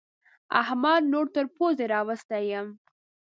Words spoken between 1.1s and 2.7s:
نور تر پوزې راوستی يم.